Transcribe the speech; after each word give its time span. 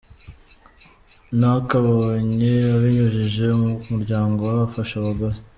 Nakabonye 1.39 2.51
abinyujije 2.75 3.45
mu 3.61 3.71
muryango 3.91 4.41
we 4.53 4.59
afasha 4.67 4.93
abagore. 4.97 5.37